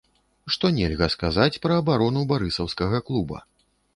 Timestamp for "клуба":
3.11-3.45